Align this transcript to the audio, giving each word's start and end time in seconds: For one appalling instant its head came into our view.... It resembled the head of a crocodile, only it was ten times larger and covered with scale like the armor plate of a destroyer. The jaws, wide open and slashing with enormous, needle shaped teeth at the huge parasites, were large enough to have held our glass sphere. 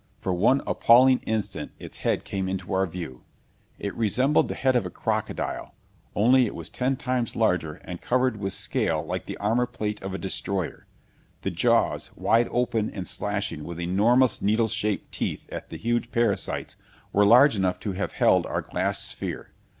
For 0.19 0.33
one 0.33 0.63
appalling 0.65 1.19
instant 1.27 1.73
its 1.77 1.99
head 1.99 2.23
came 2.23 2.49
into 2.49 2.73
our 2.73 2.87
view.... 2.87 3.21
It 3.77 3.93
resembled 3.95 4.47
the 4.47 4.55
head 4.55 4.75
of 4.75 4.83
a 4.83 4.89
crocodile, 4.89 5.75
only 6.15 6.47
it 6.47 6.55
was 6.55 6.69
ten 6.69 6.97
times 6.97 7.35
larger 7.35 7.73
and 7.85 8.01
covered 8.01 8.37
with 8.37 8.53
scale 8.53 9.05
like 9.05 9.25
the 9.27 9.37
armor 9.37 9.67
plate 9.67 10.01
of 10.01 10.15
a 10.15 10.17
destroyer. 10.17 10.87
The 11.41 11.51
jaws, 11.51 12.09
wide 12.15 12.47
open 12.49 12.89
and 12.89 13.07
slashing 13.07 13.63
with 13.63 13.79
enormous, 13.79 14.41
needle 14.41 14.67
shaped 14.69 15.11
teeth 15.11 15.47
at 15.51 15.69
the 15.69 15.77
huge 15.77 16.11
parasites, 16.11 16.77
were 17.13 17.23
large 17.23 17.55
enough 17.55 17.79
to 17.81 17.91
have 17.91 18.13
held 18.13 18.47
our 18.47 18.63
glass 18.63 19.03
sphere. 19.03 19.51